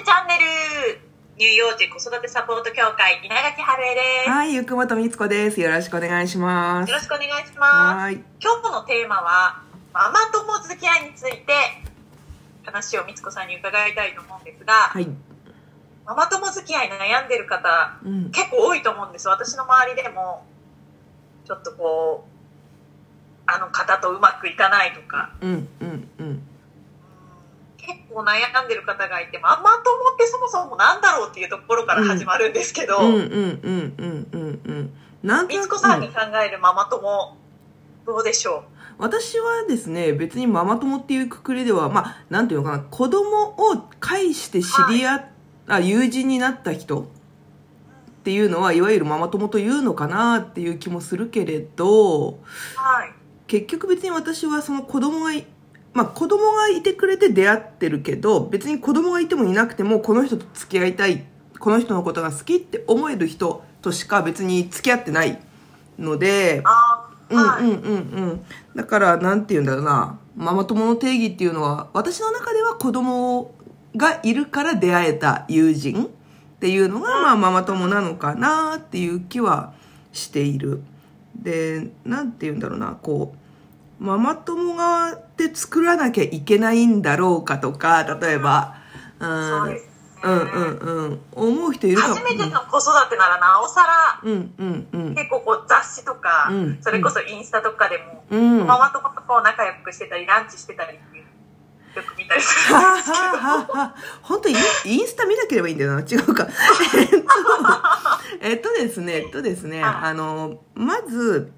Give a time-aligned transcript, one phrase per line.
[0.00, 1.00] てチャンネル
[1.36, 4.30] 乳幼児子育てサポート協会稲垣春江です。
[4.30, 5.60] はい、ゆくもとみつこです。
[5.60, 6.90] よろしくお願いします。
[6.90, 7.96] よろしくお願いします。
[7.96, 8.14] はい。
[8.40, 11.52] 今日のテーマは、ママ友付き合いについて
[12.64, 15.08] 話をみつこさんに伺いたいと思うんですが、はい。
[16.06, 18.30] ママ友付き合い悩んでる方、うん。
[18.30, 19.28] 結構多いと思うんです。
[19.28, 20.44] 私の周りでも、
[21.46, 22.30] ちょっとこう、
[23.46, 26.39] あの方とうまくいかないとか、うん、うん、うん。
[28.10, 34.90] 結構悩んでる方がいて、ママ友ってそもそもなんだろうっていうところから始まるんですけど、うん、うん、うん、うん、うん、うん。
[35.22, 36.14] なんとみつこさんに考
[36.44, 37.36] えるママ友、
[38.04, 38.64] どうでしょ
[38.98, 45.24] 私はですね、別にママ友っていうくくりでは、まあ、なんていうのかな、子供を介して知り合っ、
[45.68, 47.04] あ、友人になった人っ
[48.24, 52.34] ていうのは、いわゆるママ友というのかなっていう気もするけれど、う
[52.74, 53.12] はい。
[53.46, 55.46] 結局別に私はその子供がい、
[55.92, 61.24] まあ子供がいてくれて出会ってるけど、別に子供がいてもいなくてもこの人と付き合いたい、
[61.58, 65.40] この人のことが好きって思える人としか別に付き合ってない
[65.98, 67.64] ので、あーはい。
[67.64, 68.44] うんうんうんうん。
[68.74, 73.54] だからなんて言うんだろうな、ママ友の定義っていうのは、私の中では子供
[73.96, 76.08] がいるから出会えた友人っ
[76.60, 79.72] ていうのが、まあママ友なのかなっていう気は
[80.12, 80.82] している。
[81.36, 83.38] で、なんて言うんだろうな、こう、
[84.00, 88.76] ママ友がって作らなきゃいけないんだろうかとか、例えば、
[89.18, 89.90] うん、そうですね。
[90.22, 92.14] うんうんうん、思う人いるかも。
[92.14, 95.14] 初めての子育てならなおさら、うんうんうん。
[95.14, 98.66] 結構こう雑誌とか、うんそれこそインスタとかでも、うん。
[98.66, 101.24] ママ友とこう仲良くしてたり、ランチしてたりっていう、
[101.96, 103.22] よく見たりするはんですけど。
[103.22, 104.56] ははは本当イン
[104.86, 106.48] インスタ見なければいいんだよな違うか
[107.00, 107.28] えっと
[108.42, 111.52] えっとですねえっとですねはいあのまず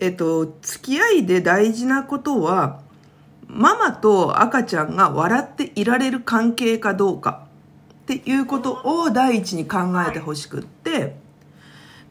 [0.00, 2.80] えっと付き合いで大事なことは
[3.46, 7.46] ママと赤ちゃんが笑っていられる関係かどうか
[8.02, 11.16] っていうことを第一に考えてほしくって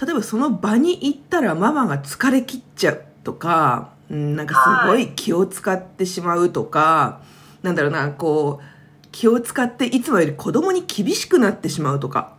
[0.00, 7.22] 例えばその場に行ったらママが疲れ切っちゃうとか、うん、なんかすごい気を使ってしまうとか、
[7.62, 12.34] なんだろうな、こう、気を使っていつもより子供に厳しくなってしまうとか、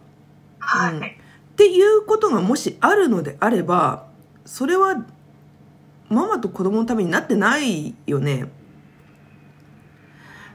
[0.59, 0.93] はい。
[0.93, 4.05] うんっていうことがもしあるのであれば、
[4.45, 5.03] それは
[6.09, 8.45] ママと子供のためになってないよね。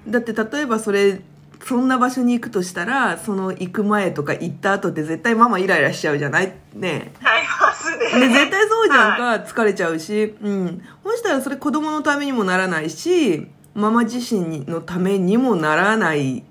[0.08, 1.20] だって例えばそれ、
[1.64, 6.52] そんな場所に行くとしたら、その行く前とか行った後って絶対ママイライラしちゃうじゃない？
[6.74, 7.12] ね。
[7.22, 8.28] ありますね。
[8.28, 10.82] ね、絶対そうじゃんか、はい疲れちゃうし、うん。
[11.04, 16.42] そしたらそれ子供のためにもならないし、ママ自身のためにもならない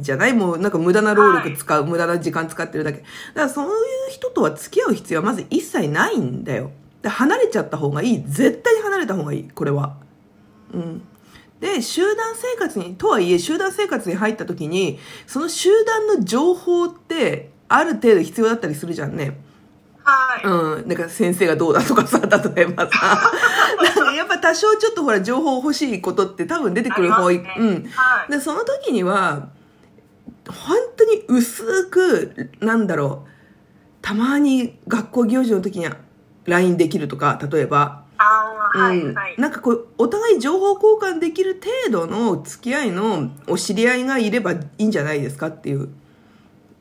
[0.00, 0.32] じゃない？
[0.32, 2.98] もうなんか無駄な労力使う、無駄な時間使ってるだけ。
[2.98, 3.10] だか
[3.42, 3.72] らそういう
[4.10, 6.72] 人とは付き合う必要はまず一切ないんだよ。
[7.02, 8.24] で、離れちゃった方がいい。
[8.26, 9.96] 絶対に離れた方がいい、これは。
[10.72, 11.02] うん。
[11.60, 19.38] で、集団生活に、とはいえ集団生活に入った時に、その集団の情報って、ある程度必要だったりするじゃんね。
[20.02, 20.44] はい。
[20.44, 20.88] うん。
[20.88, 22.20] なんか先生がどうだとかさ、
[22.54, 23.32] 例えばさ。
[23.82, 27.32] なんかやっぱ多少ちょっとほら情報欲しいことって多分出てくる方、うん。
[27.32, 27.42] は
[28.28, 28.30] い。
[28.30, 29.48] で、その時には、
[30.48, 33.28] 本当に薄く、なんだろう、
[34.02, 35.96] たまに学校行事の時には
[36.46, 39.34] LINE できるとか、例えば、ああ、はい、うんはい。
[39.38, 45.88] なんかこう、お互い情報交換できる程度の付き合いのお知り合いがいればいいんじゃないですかっていう。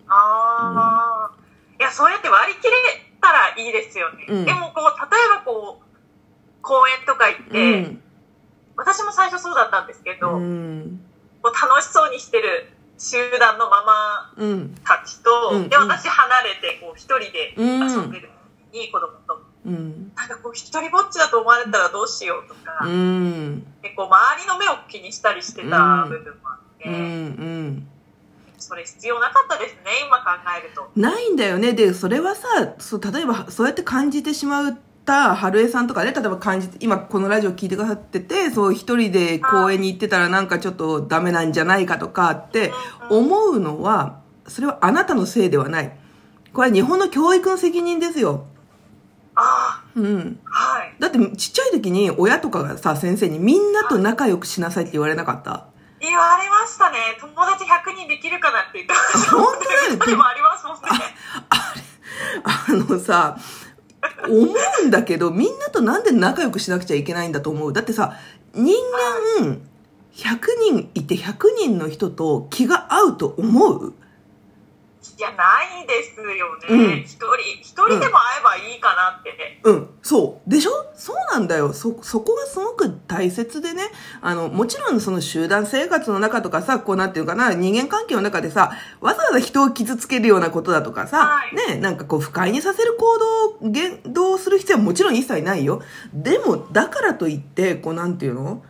[0.07, 1.31] ああ、
[1.79, 2.71] いや、そうやって割り切れ
[3.21, 4.25] たらいいですよね。
[4.29, 5.85] うんでも、こう、例えばこう、
[6.61, 8.01] 公園とか行って、うん。
[8.77, 10.99] 私も最初そうだったんですけど、うん。
[11.41, 14.75] こう楽しそうにしてる集団のママうん。
[14.83, 19.44] たちと、うんで、私離れて、こう、一人でうん遊んでるのに、子供と。
[19.65, 20.11] うん。
[20.15, 23.65] なんかこう、一人ぼっちだと思われたらどうしようとか、うん。
[23.81, 26.95] でこう周りの目を気にしたりしてた部分もあって、うん。
[26.95, 27.87] うん。
[28.57, 30.25] それ必要なかったですね、今考
[30.57, 30.89] えると。
[30.95, 31.73] ないんだよね。
[31.73, 32.47] で、それはさ、
[32.79, 42.71] そう、例えば、そうやって感じてしまった春江さんとかね、例えば感じて、今このラジオ聞いてくださってて、そう、一人で公園に行ってたらなんかちょっとダメなんじゃないかとかって
[43.09, 45.91] 思うのは、それはあなたのせいではない。
[46.53, 48.45] これは日本の教育の責任ですよ。
[49.95, 50.39] あうん。
[50.45, 50.95] あ、はい。
[50.99, 55.67] だってちっちゃい時に親とかがさ、先生にみんなと仲良くしなさいって言われなかった？
[55.99, 56.97] 言われましたね。
[57.19, 59.31] 友達100人できるかなって言ってました。
[59.31, 60.81] 本当だよ歌でもありますもんね。
[62.43, 63.37] あのさ、
[64.29, 64.53] 思
[64.83, 67.73] うんだけど、みんなとなんで仲良くしなくちゃいけないんだと思う？
[67.73, 68.17] だってさ、
[68.53, 68.75] 人
[69.39, 69.61] 間、
[70.13, 73.93] 100人いて100人の人と気が合うと思う？
[75.17, 77.03] いや、ないですようんね。
[77.05, 77.25] 一、人、
[77.61, 79.61] 一人でも会えばいいかなって。
[79.63, 80.49] うん、そう。
[80.49, 80.71] でしょ？
[80.95, 81.73] そうなんだよ。
[81.73, 83.83] そ、そこがすごく大切でね。
[84.21, 88.71] あの、もちろんその集団生活の中とかさ、こうなんていうかな、人間関係の中でさ、
[89.01, 93.19] わざわざ人を傷つけるようなことだとかさ、はいね、なんかこう不快にさせる行
[93.61, 95.81] 動、言動をする必要はもちろん一切ないよ。
[96.13, 98.63] でも、だからといって、こうなんていうの？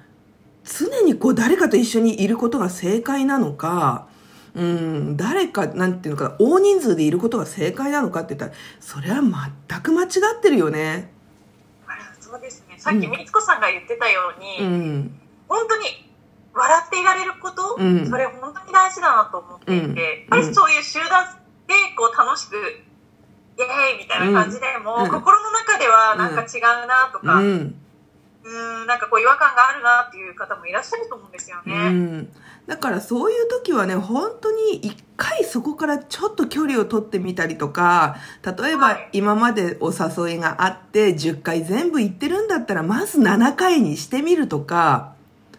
[0.64, 4.08] 常にこう誰かと一緒にいることが正解なのか、
[4.56, 9.22] うん、誰か、なんていうのかな、大人数でいることが正解なのかって言ったら、それは
[9.68, 10.08] 全く間違
[10.38, 11.12] ってるよね。
[11.88, 12.76] あそうですね。
[12.78, 15.20] さっきみつこさんが言ってたように、うん。
[15.50, 16.10] 本当に
[16.54, 21.26] 笑っていられること、うんそれ本当に大事だなと思っていて、うんやっぱりそういう集団
[21.68, 27.42] でこう楽しく、イエーイみたいな感じでも、うん心の中ではなんか違うなとか、
[28.46, 28.50] う。
[28.50, 31.90] うんなんかこう違和感があるなっていう方もいらっしゃると思うんですようね。
[31.90, 32.30] ん。
[32.68, 45.14] だからそういう時はね、本当に一回そこからちょっと距離を取ってみたりとか、例えばはい今までお誘いがあって10回全部行ってるんだったら、まず7回にしてみるとか、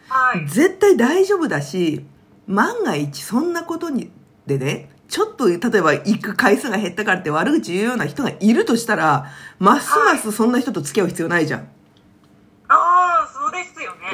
[0.08, 0.46] はい。
[0.48, 2.04] 絶対大丈夫だし、
[2.46, 4.10] 万が一そんなことに、
[4.46, 11.68] でね、ちょっと例えば行く回数が減ったからって悪口言うような人がいるとしたら、ますますそんな人と付き合う必要ないじゃん。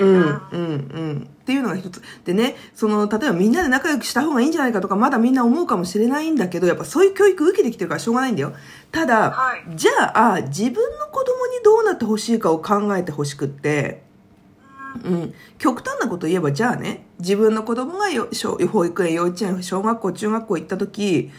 [0.00, 1.28] うん、うん、うん。
[1.42, 2.00] っていうのが一つ。
[2.24, 8.54] でね、その、例えばみんなで仲良くした方がいいんじゃないかとか、まだみんな思うかもしれないんだけど、やっぱそういう教育受けてきてるからしょうがないんだよ。
[8.90, 14.02] ただ、はいじゃあ、自分の子供にどうなってほしいかを考えてほしくって、
[15.04, 21.30] うん、極端なこと言えば、じゃあね、自分の子供がよ小保育園、幼稚園、小学校、中学校行った時、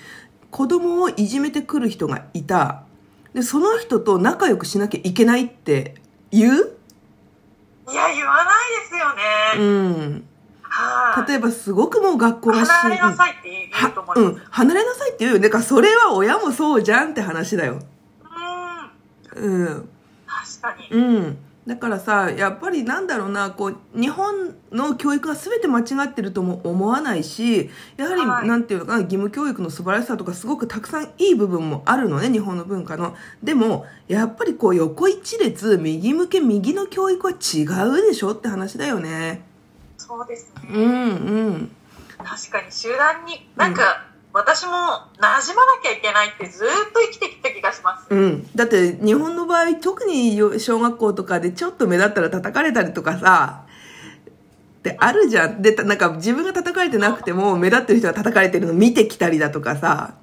[0.52, 2.84] 子供をいじめてくる人がいた。
[3.34, 5.96] で、その人と仲良くしなきゃいけないって
[6.32, 6.73] 言う
[7.92, 9.24] いや、言わないですよね。
[9.58, 9.64] う
[10.20, 10.28] ん。
[10.62, 11.30] はい。
[11.30, 14.34] 例えばすごくもう学校がし離れなさいって言うと思います。
[14.34, 15.40] うん、離れなさいって言うよ。
[15.40, 17.80] だからそれは親もそうじゃんって話だよ。
[19.36, 19.64] うん。
[19.66, 19.90] うん。
[20.26, 20.90] 確かに。
[20.90, 21.38] うん。
[21.66, 33.16] だからさ、やっぱりなんだろうな、こう、日本の教育が全て間違ってるとも思わないし、やはり、はいなんていうのかな、義務教育の素晴らしさとかすごくたくさんいい部分もあるのね、日本の文化の。
[33.42, 39.46] でも、やっぱりこう、横一列、右向け右の教育は違うでしょって話だよね。
[39.98, 40.70] そうですね。
[40.70, 40.88] うん、う
[41.50, 41.72] ん。
[42.18, 44.72] 確かに集団に、なんか、私も
[45.20, 48.08] 馴染まなきゃいけないってずーっと生きてきた気がします。
[48.10, 48.48] うん。
[48.56, 53.66] だって日本の場合、特によ小学校とかでちょっと目立ったら叩かれたりとかさ、
[54.80, 55.62] ってあるじゃん。
[55.62, 60.16] で、たなんか自分が叩かれてなくても目立ってる人が叩かれてるの見てきたりだとかさ、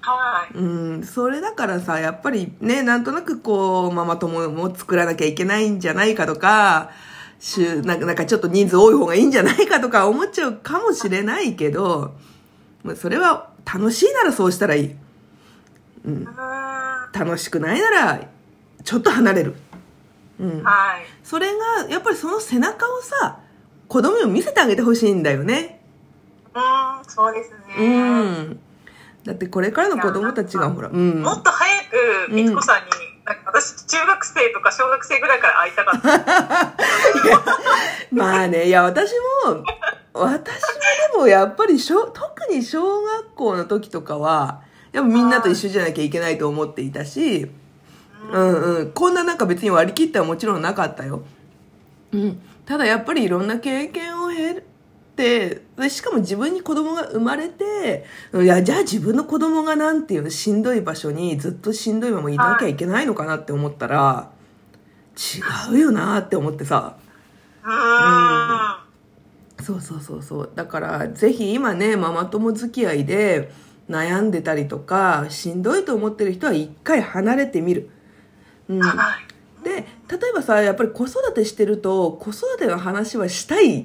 [0.00, 0.58] はい。
[0.58, 6.90] うん、それだからさ、やっぱりね、なんとなくこう、ママ友も作らなきゃいけないんじゃないかとか、
[7.38, 12.14] 週なんかなんかちょっと人数多い方がいいんじゃないかとか思っちゃうかもしれないけど、
[12.82, 14.96] まあそれは楽しいならそうしたらいい。
[16.04, 16.24] うん。
[17.12, 18.20] 楽しくないなら
[18.84, 19.54] ちょっと離れる、
[20.38, 21.06] うん、はい。
[21.22, 23.40] それがやっぱりその背中をさ
[23.88, 25.80] 子供にも見せてあげてほしいんだよね
[26.54, 28.12] うーん、そうですうね。
[28.22, 28.60] ん
[29.24, 31.82] だってこれからの子供たちがほらうんもっと早
[32.28, 32.90] く、みつこさんに、
[33.26, 36.74] なんか私、中学生とか小学生ぐらいから会いたかった。
[38.10, 39.12] まあねいや私
[39.44, 39.62] も
[40.14, 40.68] 私も
[41.12, 44.62] でもやっぱり小特に小学校の時とかは
[44.92, 47.50] やっぱみんなと一緒じゃなきゃいけないと思っていたし、
[48.32, 51.22] うんうん、こんななんか別に割り切ってはもちろんなかったよ。
[52.12, 54.62] うん、ただやっぱりいろんな経験を経
[55.16, 64.30] て、でしかも自分に子供が生まれて、いや、じゃあ自分の子供がなんていうの、しんどい場所にずっとしんどいままいなきゃいけないのかなって思ったら、
[65.70, 66.96] 違うよなって思ってさ。
[67.62, 69.64] うーん。
[69.64, 70.50] そうそうそうそう。
[70.54, 73.52] だから、ぜひ今ね、ママ友付き合いで
[73.90, 77.90] 悩んでたりとか、しんどいと思ってる人は一回離れてみる。
[78.68, 78.80] うん。
[78.80, 79.16] は
[79.60, 79.64] い。
[79.64, 83.84] で、例えばさ、やっぱり子育てしてると、子育ての話はしたいっ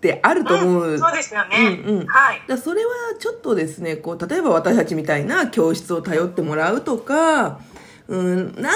[0.00, 0.94] てあると思う。
[0.94, 1.82] んそうですよね。
[1.86, 2.42] うんうんはい。
[2.46, 7.60] だそれはちょっとですね、こう、例えば私たちみたいな教室を頼ってもらうとか、
[8.08, 8.72] うん、何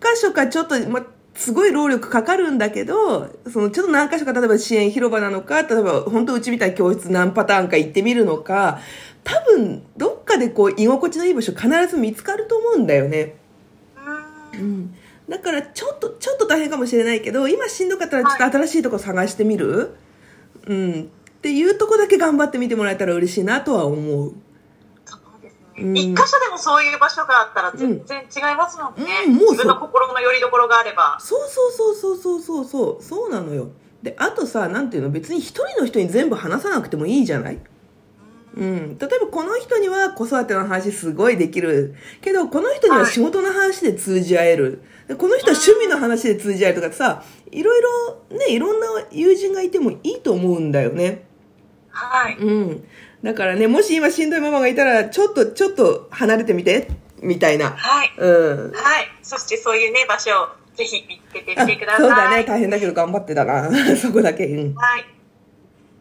[0.00, 8.80] 箇所かちょっと、ま、すごい労力かかるんだけど、そのちょっと何箇所か、例えば支援広場なのか、例えば本当うちみたいな教室何パターンか行ってみるのか、
[9.24, 13.36] 多分どっかでこう居心地のいい場所必ず見つかると思うんだよね。
[13.96, 14.94] うーんうん。
[15.28, 19.94] だからちょっと、ちょっと大変かもしれないけど、今しんどかったらちょっと新しいとこ探してみる、
[20.66, 21.02] うん。
[21.02, 24.34] っていうとこだけ頑張ってみてもらえたら嬉しいなとは思う。
[25.76, 29.24] 一箇所でもそういう場所があったら全然違いますもんね。
[29.26, 31.16] うんもうそう自分の心の拠り所があれば。
[31.20, 33.68] そうそうそうそうそうそうそう、そうなのよ。
[34.02, 37.58] で、あとさ、なんていうの、別に一人の人に全部話さなくてもいいじゃない？
[38.56, 38.98] うん。
[38.98, 41.94] 例えばこの人には子育ての話すごいできる。
[42.20, 44.82] けど、この人には仕事の話で通じ合える。
[45.08, 47.82] でこの人は趣味の話で通じ合えるとかさ、いろい
[48.30, 51.24] ろね、いろんな友人がいてもいいと思うんだよね。
[51.90, 52.36] はい。
[52.38, 52.84] うん。
[53.22, 56.88] だからね、もし今しんどいママがいたら、ちょっと、ちょっと離れてみて、
[57.20, 57.70] みたいな。
[57.70, 58.12] はい。
[58.18, 58.72] うん。
[58.72, 59.08] はい。
[59.22, 62.00] そしてそういうね、場所をぜひ見つけてあみてください。
[62.00, 63.70] そうだね、大変だけど頑張ってたな。
[63.96, 64.46] そこだけ。
[64.46, 64.74] うん。
[64.74, 65.06] はい。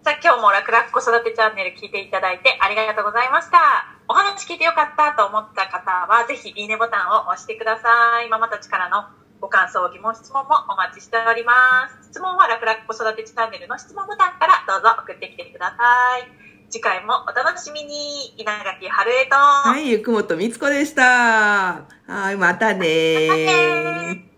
[0.03, 3.85] じゃあ今日も楽々子育てチャンネル聞いていただいてありがとうございました。
[4.07, 8.29] お話聞いてよかったと思った方は、ぜひいいねボタンを押してください。
[8.29, 9.05] ママたちからの
[9.39, 11.53] ご感想、疑問、質問もお待ちしておりま
[12.01, 12.09] す。
[12.09, 16.50] 質問は楽々子育てチャンネルの質問ボタンからどうぞ送ってきてください。
[16.71, 18.33] 次回もお楽しみに。
[18.37, 21.83] 稲垣春江と、はい、ゆくもとみつこでした。
[22.07, 24.30] はい、またねまたねー